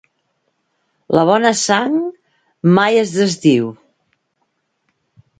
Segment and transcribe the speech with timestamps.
[1.17, 1.99] La bona sang
[2.77, 3.67] mai es desdiu.